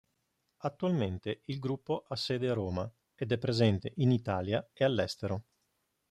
Attualmente 0.61 1.43
il 1.45 1.59
gruppo 1.59 2.05
ha 2.07 2.15
sede 2.15 2.49
a 2.49 2.55
Roma 2.55 2.91
ed 3.13 3.31
è 3.31 3.37
presente 3.37 3.91
in 3.97 4.09
Italia 4.09 4.67
e 4.73 4.83
all'estero. 4.83 5.43